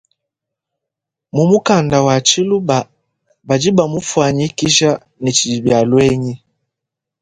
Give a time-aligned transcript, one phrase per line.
[1.35, 2.77] Mu mukanda wa tshiluba
[3.47, 4.89] badi bamufuanyikishe
[5.21, 6.33] ne tshidibialuenyi.